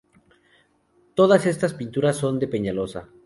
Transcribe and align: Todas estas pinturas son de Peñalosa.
Todas 1.13 1.45
estas 1.45 1.75
pinturas 1.75 2.17
son 2.17 2.39
de 2.39 2.47
Peñalosa. 2.47 3.07